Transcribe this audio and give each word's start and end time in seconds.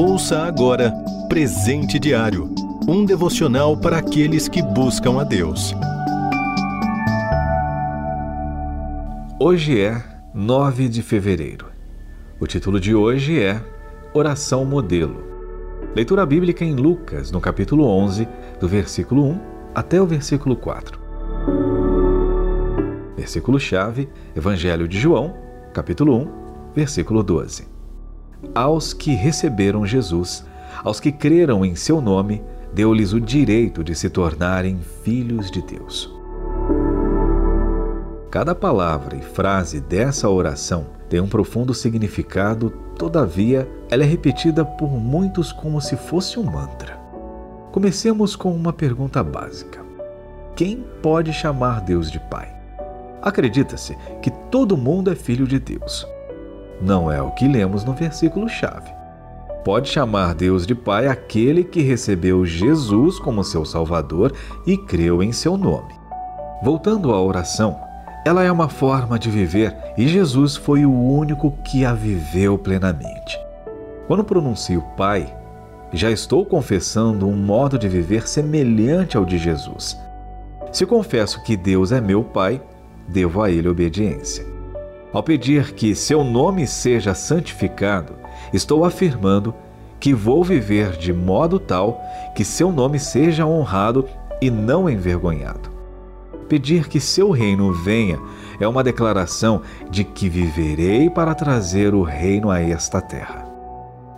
Ouça 0.00 0.44
agora 0.44 0.92
Presente 1.28 1.98
Diário 1.98 2.54
um 2.86 3.04
devocional 3.04 3.76
para 3.76 3.98
aqueles 3.98 4.46
que 4.46 4.62
buscam 4.62 5.20
a 5.20 5.24
Deus. 5.24 5.74
Hoje 9.40 9.80
é 9.80 10.00
9 10.32 10.88
de 10.88 11.02
fevereiro. 11.02 11.66
O 12.38 12.46
título 12.46 12.78
de 12.78 12.94
hoje 12.94 13.42
é 13.42 13.60
Oração 14.14 14.64
Modelo. 14.64 15.20
Leitura 15.96 16.24
bíblica 16.24 16.64
em 16.64 16.76
Lucas, 16.76 17.32
no 17.32 17.40
capítulo 17.40 17.84
11, 17.84 18.28
do 18.60 18.68
versículo 18.68 19.24
1 19.24 19.40
até 19.74 20.00
o 20.00 20.06
versículo 20.06 20.54
4. 20.54 20.96
Versículo-chave, 23.16 24.08
Evangelho 24.36 24.86
de 24.86 24.96
João, 24.96 25.34
capítulo 25.74 26.16
1, 26.16 26.72
versículo 26.72 27.20
12. 27.24 27.77
Aos 28.54 28.92
que 28.92 29.14
receberam 29.14 29.84
Jesus, 29.84 30.44
aos 30.84 31.00
que 31.00 31.10
creram 31.10 31.64
em 31.64 31.74
seu 31.74 32.00
nome, 32.00 32.42
deu-lhes 32.72 33.12
o 33.12 33.20
direito 33.20 33.82
de 33.82 33.94
se 33.94 34.08
tornarem 34.08 34.78
filhos 35.02 35.50
de 35.50 35.60
Deus. 35.60 36.12
Cada 38.30 38.54
palavra 38.54 39.16
e 39.16 39.22
frase 39.22 39.80
dessa 39.80 40.28
oração 40.28 40.86
tem 41.08 41.18
um 41.18 41.26
profundo 41.26 41.72
significado, 41.72 42.70
todavia, 42.96 43.68
ela 43.90 44.04
é 44.04 44.06
repetida 44.06 44.64
por 44.64 44.90
muitos 44.90 45.50
como 45.50 45.80
se 45.80 45.96
fosse 45.96 46.38
um 46.38 46.44
mantra. 46.44 46.98
Comecemos 47.72 48.36
com 48.36 48.54
uma 48.54 48.72
pergunta 48.72 49.24
básica: 49.24 49.80
Quem 50.54 50.84
pode 51.02 51.32
chamar 51.32 51.80
Deus 51.80 52.10
de 52.10 52.20
Pai? 52.20 52.54
Acredita-se 53.22 53.96
que 54.22 54.30
todo 54.50 54.76
mundo 54.76 55.10
é 55.10 55.14
filho 55.14 55.46
de 55.46 55.58
Deus. 55.58 56.06
Não 56.80 57.10
é 57.10 57.20
o 57.20 57.30
que 57.32 57.48
lemos 57.48 57.84
no 57.84 57.92
versículo-chave 57.92 58.98
pode 59.68 59.90
chamar 59.90 60.34
Deus 60.34 60.66
de 60.66 60.74
Pai 60.74 61.08
aquele 61.08 61.62
que 61.62 61.82
recebeu 61.82 62.42
Jesus 62.46 63.18
como 63.18 63.44
seu 63.44 63.66
Salvador 63.66 64.32
e 64.66 64.78
creu 64.78 65.22
em 65.22 65.30
seu 65.30 65.58
nome. 65.58 65.92
Voltando 66.62 67.12
à 67.12 67.22
oração, 67.22 67.78
ela 68.24 68.42
é 68.42 68.50
uma 68.50 68.70
forma 68.70 69.18
de 69.18 69.30
viver 69.30 69.76
e 69.98 70.08
Jesus 70.08 70.56
foi 70.56 70.86
o 70.86 70.90
único 70.90 71.50
que 71.62 71.84
a 71.84 71.92
viveu 71.92 72.56
plenamente. 72.56 73.38
Quando 74.06 74.24
pronuncio 74.24 74.82
Pai, 74.96 75.36
já 75.92 76.10
estou 76.10 76.46
confessando 76.46 77.28
um 77.28 77.36
modo 77.36 77.78
de 77.78 77.90
viver 77.90 78.26
semelhante 78.26 79.18
ao 79.18 79.24
de 79.26 79.36
Jesus. 79.36 79.98
Se 80.72 80.86
confesso 80.86 81.42
que 81.42 81.58
Deus 81.58 81.92
é 81.92 82.00
meu 82.00 82.24
Pai, 82.24 82.58
devo 83.06 83.42
a 83.42 83.50
Ele 83.50 83.68
obediência. 83.68 84.57
Ao 85.12 85.22
pedir 85.22 85.72
que 85.72 85.94
seu 85.94 86.22
nome 86.22 86.66
seja 86.66 87.14
santificado, 87.14 88.14
estou 88.52 88.84
afirmando 88.84 89.54
que 89.98 90.12
vou 90.12 90.44
viver 90.44 90.92
de 90.92 91.12
modo 91.12 91.58
tal 91.58 92.00
que 92.34 92.44
seu 92.44 92.70
nome 92.70 92.98
seja 92.98 93.46
honrado 93.46 94.06
e 94.40 94.50
não 94.50 94.88
envergonhado. 94.88 95.70
Pedir 96.48 96.88
que 96.88 97.00
seu 97.00 97.30
reino 97.30 97.72
venha 97.72 98.18
é 98.60 98.68
uma 98.68 98.84
declaração 98.84 99.62
de 99.90 100.04
que 100.04 100.28
viverei 100.28 101.10
para 101.10 101.34
trazer 101.34 101.94
o 101.94 102.02
reino 102.02 102.50
a 102.50 102.60
esta 102.60 103.00
terra. 103.00 103.46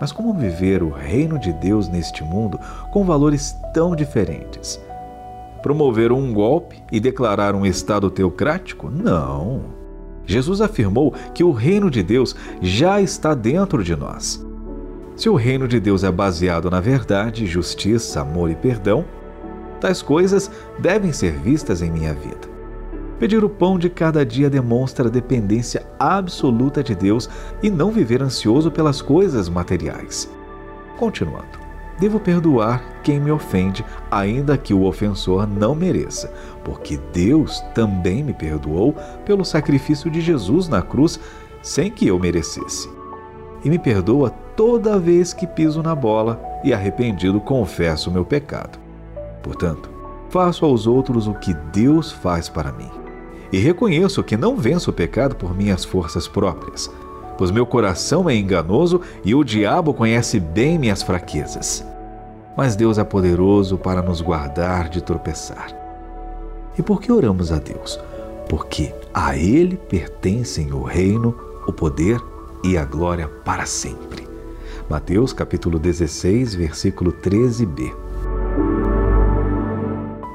Mas 0.00 0.12
como 0.12 0.34
viver 0.34 0.82
o 0.82 0.90
reino 0.90 1.38
de 1.38 1.52
Deus 1.52 1.88
neste 1.88 2.22
mundo 2.22 2.58
com 2.92 3.04
valores 3.04 3.56
tão 3.72 3.94
diferentes? 3.94 4.80
Promover 5.62 6.12
um 6.12 6.32
golpe 6.32 6.82
e 6.92 7.00
declarar 7.00 7.54
um 7.54 7.64
Estado 7.64 8.10
teocrático? 8.10 8.90
Não. 8.90 9.85
Jesus 10.26 10.60
afirmou 10.60 11.14
que 11.32 11.44
o 11.44 11.52
reino 11.52 11.90
de 11.90 12.02
Deus 12.02 12.34
já 12.60 13.00
está 13.00 13.32
dentro 13.32 13.82
de 13.82 13.94
nós. 13.94 14.44
Se 15.14 15.30
o 15.30 15.34
reino 15.34 15.66
de 15.66 15.80
Deus 15.80 16.04
é 16.04 16.10
baseado 16.10 16.70
na 16.70 16.80
verdade, 16.80 17.46
justiça, 17.46 18.20
amor 18.20 18.50
e 18.50 18.54
perdão, 18.54 19.04
tais 19.80 20.02
coisas 20.02 20.50
devem 20.78 21.12
ser 21.12 21.32
vistas 21.38 21.80
em 21.80 21.90
minha 21.90 22.12
vida. 22.12 22.56
Pedir 23.18 23.42
o 23.42 23.48
pão 23.48 23.78
de 23.78 23.88
cada 23.88 24.26
dia 24.26 24.50
demonstra 24.50 25.08
dependência 25.08 25.86
absoluta 25.98 26.82
de 26.82 26.94
Deus 26.94 27.30
e 27.62 27.70
não 27.70 27.90
viver 27.90 28.22
ansioso 28.22 28.70
pelas 28.70 29.00
coisas 29.00 29.48
materiais. 29.48 30.30
Continuando. 30.98 31.65
Devo 31.98 32.20
perdoar 32.20 32.82
quem 33.02 33.18
me 33.18 33.30
ofende, 33.30 33.84
ainda 34.10 34.58
que 34.58 34.74
o 34.74 34.84
ofensor 34.84 35.46
não 35.46 35.74
mereça, 35.74 36.32
porque 36.62 37.00
Deus 37.12 37.60
também 37.74 38.22
me 38.22 38.34
perdoou 38.34 38.94
pelo 39.24 39.44
sacrifício 39.44 40.10
de 40.10 40.20
Jesus 40.20 40.68
na 40.68 40.82
cruz 40.82 41.18
sem 41.62 41.90
que 41.90 42.06
eu 42.06 42.18
merecesse. 42.18 42.90
E 43.64 43.70
me 43.70 43.78
perdoa 43.78 44.30
toda 44.54 44.98
vez 44.98 45.32
que 45.32 45.46
piso 45.46 45.82
na 45.82 45.94
bola 45.94 46.40
e 46.62 46.72
arrependido 46.72 47.40
confesso 47.40 48.10
o 48.10 48.12
meu 48.12 48.24
pecado. 48.24 48.78
Portanto, 49.42 49.90
faço 50.28 50.64
aos 50.64 50.86
outros 50.86 51.26
o 51.26 51.34
que 51.34 51.54
Deus 51.72 52.12
faz 52.12 52.48
para 52.48 52.72
mim. 52.72 52.90
E 53.50 53.58
reconheço 53.58 54.22
que 54.22 54.36
não 54.36 54.56
venço 54.56 54.90
o 54.90 54.94
pecado 54.94 55.34
por 55.34 55.56
minhas 55.56 55.84
forças 55.84 56.28
próprias 56.28 56.90
pois 57.36 57.50
meu 57.50 57.66
coração 57.66 58.28
é 58.28 58.34
enganoso 58.34 59.00
e 59.24 59.34
o 59.34 59.44
diabo 59.44 59.92
conhece 59.94 60.40
bem 60.40 60.78
minhas 60.78 61.02
fraquezas. 61.02 61.84
Mas 62.56 62.74
Deus 62.74 62.98
é 62.98 63.04
poderoso 63.04 63.76
para 63.76 64.00
nos 64.00 64.20
guardar 64.20 64.88
de 64.88 65.02
tropeçar. 65.02 65.68
E 66.78 66.82
por 66.82 67.00
que 67.00 67.12
oramos 67.12 67.52
a 67.52 67.58
Deus? 67.58 67.98
Porque 68.48 68.94
a 69.12 69.36
Ele 69.36 69.76
pertencem 69.76 70.72
o 70.72 70.82
reino, 70.82 71.36
o 71.66 71.72
poder 71.72 72.20
e 72.64 72.76
a 72.76 72.84
glória 72.84 73.28
para 73.28 73.66
sempre. 73.66 74.26
Mateus 74.88 75.32
capítulo 75.32 75.78
16, 75.78 76.54
versículo 76.54 77.12
13b. 77.12 77.92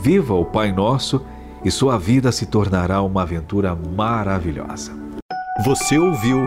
Viva 0.00 0.34
o 0.34 0.44
Pai 0.44 0.72
Nosso 0.72 1.22
e 1.64 1.70
sua 1.70 1.98
vida 1.98 2.32
se 2.32 2.46
tornará 2.46 3.02
uma 3.02 3.22
aventura 3.22 3.74
maravilhosa. 3.74 4.92
Você 5.64 5.98
ouviu 5.98 6.46